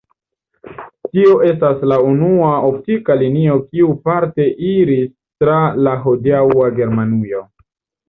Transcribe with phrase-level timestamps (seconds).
[1.09, 7.49] Tio estas la unua optika linio kiu parte iris tra la hodiaŭa Germanujo.